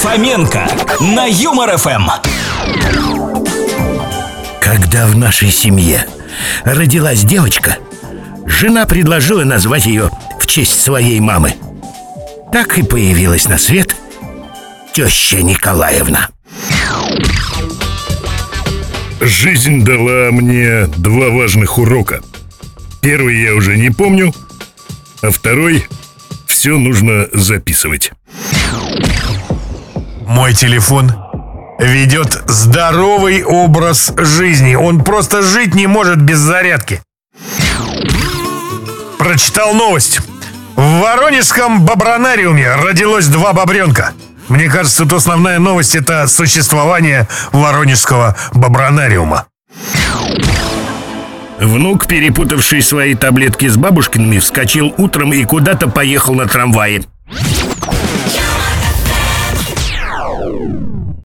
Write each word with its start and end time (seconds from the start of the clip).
Фоменко 0.00 0.66
на 1.00 1.26
Юмор 1.26 1.76
ФМ. 1.76 2.08
Когда 4.58 5.06
в 5.06 5.14
нашей 5.14 5.50
семье 5.50 6.06
родилась 6.64 7.20
девочка, 7.20 7.76
жена 8.46 8.86
предложила 8.86 9.44
назвать 9.44 9.84
ее 9.84 10.10
в 10.40 10.46
честь 10.46 10.80
своей 10.80 11.20
мамы. 11.20 11.54
Так 12.50 12.78
и 12.78 12.82
появилась 12.82 13.46
на 13.46 13.58
свет 13.58 13.94
теща 14.94 15.42
Николаевна. 15.42 16.30
Жизнь 19.20 19.84
дала 19.84 20.30
мне 20.32 20.86
два 20.96 21.28
важных 21.28 21.76
урока. 21.76 22.22
Первый 23.02 23.42
я 23.42 23.54
уже 23.54 23.76
не 23.76 23.90
помню, 23.90 24.32
а 25.20 25.30
второй 25.30 25.86
все 26.46 26.78
нужно 26.78 27.28
записывать. 27.34 28.12
Мой 30.30 30.54
телефон 30.54 31.12
ведет 31.80 32.44
здоровый 32.46 33.42
образ 33.42 34.12
жизни. 34.16 34.76
Он 34.76 35.02
просто 35.02 35.42
жить 35.42 35.74
не 35.74 35.88
может 35.88 36.22
без 36.22 36.38
зарядки. 36.38 37.02
Прочитал 39.18 39.74
новость. 39.74 40.20
В 40.76 41.00
Воронежском 41.00 41.84
бобронариуме 41.84 42.76
родилось 42.76 43.26
два 43.26 43.52
бобренка. 43.52 44.12
Мне 44.46 44.68
кажется, 44.68 45.02
тут 45.02 45.14
основная 45.14 45.58
новость 45.58 45.96
это 45.96 46.28
существование 46.28 47.26
Воронежского 47.50 48.36
бобронариума. 48.52 49.46
Внук, 51.58 52.06
перепутавший 52.06 52.82
свои 52.82 53.16
таблетки 53.16 53.66
с 53.66 53.76
бабушкиными, 53.76 54.38
вскочил 54.38 54.94
утром 54.96 55.32
и 55.32 55.44
куда-то 55.44 55.88
поехал 55.88 56.34
на 56.34 56.46
трамвае. 56.46 57.02